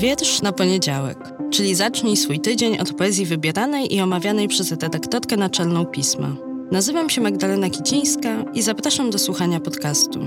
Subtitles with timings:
[0.00, 1.18] Wiersz na poniedziałek,
[1.50, 6.36] czyli zacznij swój tydzień od poezji wybieranej i omawianej przez redaktorkę naczelną pisma.
[6.70, 10.26] Nazywam się Magdalena Kicińska i zapraszam do słuchania podcastu.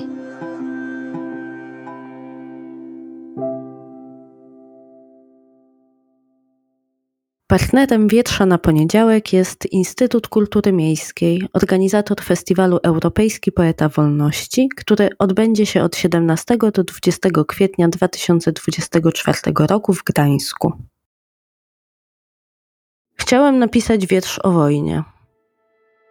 [7.53, 15.65] Partnerem Wietrza na poniedziałek jest Instytut Kultury Miejskiej, organizator festiwalu Europejski Poeta Wolności, który odbędzie
[15.65, 19.37] się od 17 do 20 kwietnia 2024
[19.69, 20.73] roku w Gdańsku.
[23.15, 25.03] Chciałem napisać wiersz o wojnie.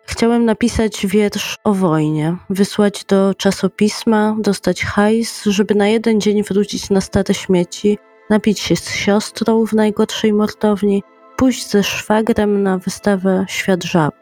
[0.07, 6.91] Chciałem napisać wiersz o wojnie, wysłać do czasopisma, dostać hajs, żeby na jeden dzień wrócić
[6.91, 7.99] na stare śmieci,
[8.31, 11.03] napić się z siostrą w najgorszej mortowni
[11.43, 14.15] pójść ze szwagrem na wystawę Świat Żab.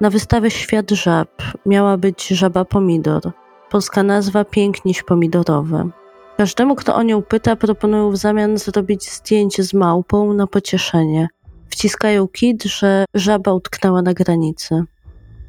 [0.00, 3.32] Na wystawę Świat Żab miała być żaba pomidor.
[3.70, 5.90] Polska nazwa piękniś pomidorowe.
[6.36, 11.28] Każdemu, kto o nią pyta, proponują w zamian zrobić zdjęcie z małpą na pocieszenie.
[11.68, 14.84] Wciskają kit, że żaba utknęła na granicy.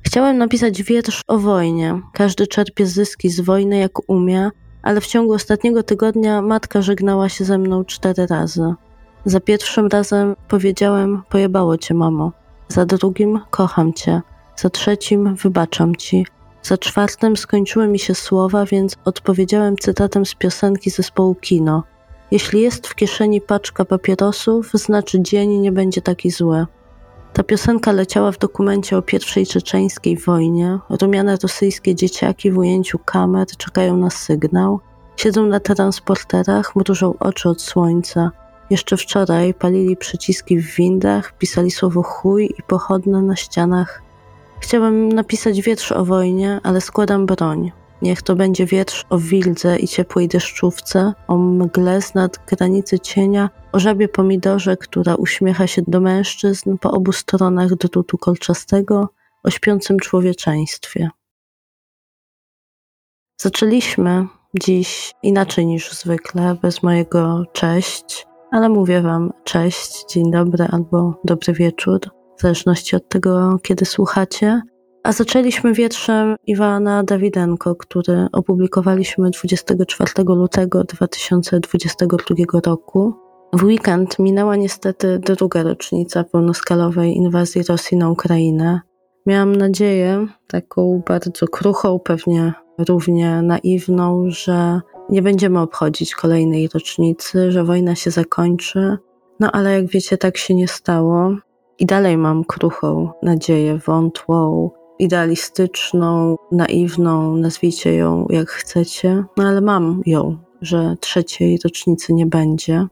[0.04, 2.02] Chciałem napisać wiersz o wojnie.
[2.14, 4.50] Każdy czerpie zyski z wojny jak umie,
[4.84, 8.74] ale w ciągu ostatniego tygodnia matka żegnała się ze mną cztery razy.
[9.26, 12.32] Za pierwszym razem powiedziałem: Pojebało cię, mamo.
[12.68, 14.22] Za drugim: Kocham cię.
[14.56, 16.26] Za trzecim: Wybaczam ci.
[16.64, 21.84] Za czwartym skończyły mi się słowa, więc odpowiedziałem cytatem z piosenki zespołu Kino.
[22.32, 26.66] Jeśli jest w kieszeni paczka papierosów, znaczy dzień nie będzie taki zły.
[27.34, 30.80] Ta piosenka leciała w dokumencie o pierwszej czeczeńskiej wojnie.
[31.02, 34.80] Rumiane rosyjskie dzieciaki w ujęciu kamer czekają na sygnał.
[35.16, 38.32] Siedzą na transporterach, mrużą oczy od słońca.
[38.70, 44.02] Jeszcze wczoraj palili przyciski w windach, pisali słowo chuj i pochodne na ścianach.
[44.60, 47.72] Chciałam napisać wiersz o wojnie, ale składam broń.
[48.02, 53.50] Niech to będzie wiersz o wildze i ciepłej deszczówce, o mgle z nad granicy cienia,
[53.72, 59.10] o żabie pomidorze, która uśmiecha się do mężczyzn po obu stronach drutu kolczastego,
[59.44, 61.10] o śpiącym człowieczeństwie.
[63.42, 64.28] Zaczęliśmy
[64.60, 71.54] dziś inaczej niż zwykle, bez mojego cześć ale mówię Wam cześć, dzień dobry albo dobry
[71.54, 72.00] wieczór,
[72.38, 74.62] w zależności od tego, kiedy słuchacie.
[75.04, 83.14] A zaczęliśmy wietrzem Iwana Dawidenko, który opublikowaliśmy 24 lutego 2022 roku.
[83.54, 88.82] W weekend minęła niestety druga rocznica pełnoskalowej inwazji Rosji na Ukrainę.
[89.26, 97.64] Miałam nadzieję, taką bardzo kruchą, pewnie równie naiwną, że nie będziemy obchodzić kolejnej rocznicy, że
[97.64, 98.98] wojna się zakończy.
[99.40, 101.36] No ale jak wiecie, tak się nie stało.
[101.80, 110.02] I dalej mam kruchą nadzieję, wątłą, idealistyczną, naiwną, nazwijcie ją jak chcecie, no ale mam
[110.06, 112.88] ją, że trzeciej rocznicy nie będzie.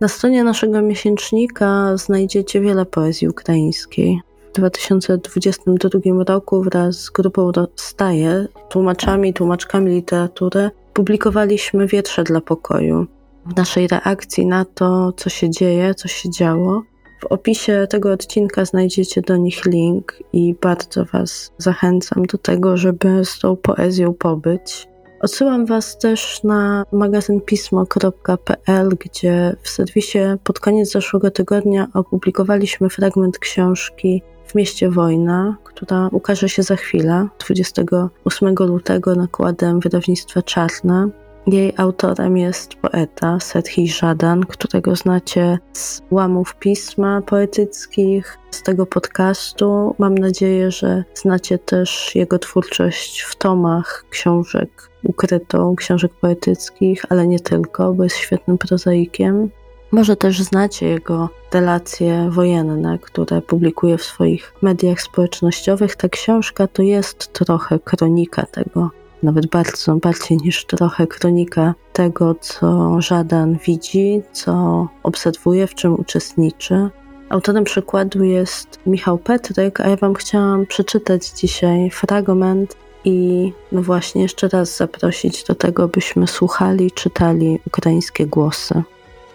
[0.00, 4.20] Na stronie naszego miesięcznika znajdziecie wiele poezji ukraińskiej.
[4.50, 13.06] W 2022 roku wraz z grupą Staje, tłumaczami, tłumaczkami literatury, publikowaliśmy wietrze dla pokoju.
[13.46, 16.82] W naszej reakcji na to, co się dzieje, co się działo.
[17.20, 23.24] W opisie tego odcinka znajdziecie do nich link i bardzo Was zachęcam do tego, żeby
[23.24, 24.88] z tą poezją pobyć.
[25.20, 33.38] Odsyłam Was też na magazyn pismo.pl, gdzie w serwisie pod koniec zeszłego tygodnia opublikowaliśmy fragment
[33.38, 41.08] książki w mieście Wojna, która ukaże się za chwilę, 28 lutego nakładem wydawnictwa Czarne.
[41.46, 49.94] Jej autorem jest poeta Serhii Żadan, którego znacie z łamów pisma poetyckich, z tego podcastu.
[49.98, 57.40] Mam nadzieję, że znacie też jego twórczość w tomach książek ukrytą, książek poetyckich, ale nie
[57.40, 59.50] tylko, bo jest świetnym prozaikiem.
[59.94, 65.96] Może też znacie jego relacje wojenne, które publikuje w swoich mediach społecznościowych.
[65.96, 68.90] Ta książka to jest trochę kronika tego,
[69.22, 76.88] nawet bardzo, bardziej niż trochę kronika tego, co Żadan widzi, co obserwuje, w czym uczestniczy.
[77.28, 84.22] Autorem przykładu jest Michał Petryk, a ja Wam chciałam przeczytać dzisiaj fragment i no właśnie
[84.22, 88.82] jeszcze raz zaprosić do tego, byśmy słuchali, czytali ukraińskie głosy.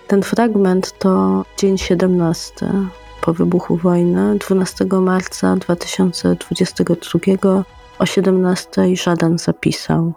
[0.10, 2.72] Ten fragment to dzień 17
[3.22, 7.64] po wybuchu wojny, 12 marca 2022
[8.00, 10.14] o 17 żaden zapisał.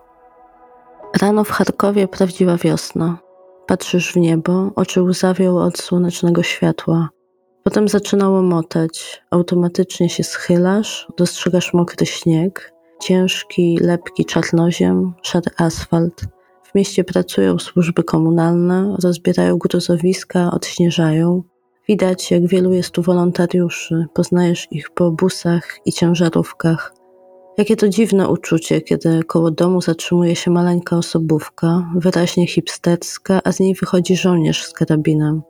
[1.21, 3.19] Rano w Charkowie prawdziwa wiosna.
[3.67, 7.09] Patrzysz w niebo, oczy łzawią od słonecznego światła.
[7.65, 9.23] Potem zaczynało motać.
[9.31, 16.25] Automatycznie się schylasz, dostrzegasz mokry śnieg, ciężki, lepki czarnoziem, szary asfalt.
[16.73, 21.43] W mieście pracują służby komunalne, rozbierają gruzowiska, odśnieżają.
[21.89, 26.95] Widać, jak wielu jest tu wolontariuszy, poznajesz ich po busach i ciężarówkach.
[27.59, 33.61] Jakie to dziwne uczucie, kiedy koło domu zatrzymuje się maleńka osobówka, wyraźnie hipsterska, a z
[33.61, 35.43] niej wychodzi żołnierz z karabinem.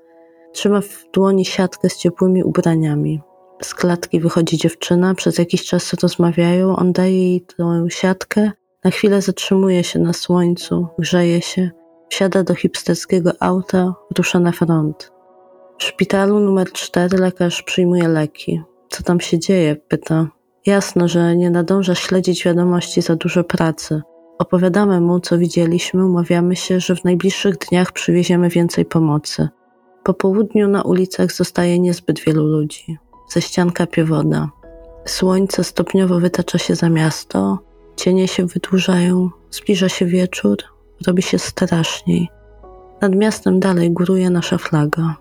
[0.53, 3.21] Trzyma w dłoni siatkę z ciepłymi ubraniami.
[3.63, 8.51] Z klatki wychodzi dziewczyna, przez jakiś czas rozmawiają, on daje jej tę siatkę,
[8.85, 11.71] na chwilę zatrzymuje się na słońcu, grzeje się,
[12.09, 15.13] wsiada do hipsterskiego auta, rusza na front.
[15.79, 18.63] W szpitalu numer 4 lekarz przyjmuje leki.
[18.89, 19.77] Co tam się dzieje?
[19.77, 20.29] pyta.
[20.67, 24.03] Jasno, że nie nadąża śledzić wiadomości za dużo pracy.
[24.39, 29.49] Opowiadamy mu, co widzieliśmy, umawiamy się, że w najbliższych dniach przywieziemy więcej pomocy.
[30.05, 32.99] Po południu na ulicach zostaje niezbyt wielu ludzi.
[33.29, 34.49] Ze ścian kapie woda.
[35.05, 37.59] Słońce stopniowo wytacza się za miasto,
[37.97, 40.57] cienie się wydłużają, zbliża się wieczór,
[41.07, 42.29] robi się straszniej.
[43.01, 45.17] Nad miastem dalej góruje nasza flaga.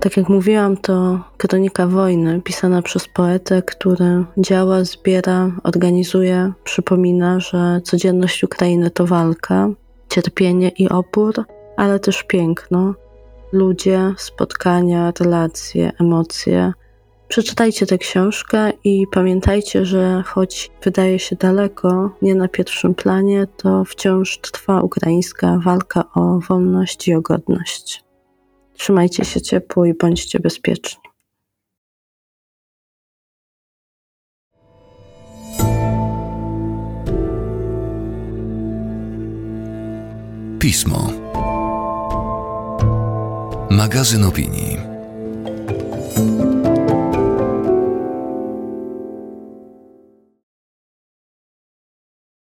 [0.00, 7.80] Tak jak mówiłam, to kronika wojny pisana przez poetę, który działa, zbiera, organizuje, przypomina, że
[7.84, 9.68] codzienność Ukrainy to walka,
[10.08, 11.44] cierpienie i opór,
[11.76, 12.94] ale też piękno,
[13.52, 16.72] ludzie, spotkania, relacje, emocje.
[17.28, 23.84] Przeczytajcie tę książkę i pamiętajcie, że choć wydaje się daleko, nie na pierwszym planie, to
[23.84, 28.04] wciąż trwa ukraińska walka o wolność i o godność.
[28.74, 31.02] Trzymajcie się ciepło i bądźcie bezpieczni.
[40.58, 41.12] Pismo.
[43.70, 44.87] Magazyn opinii.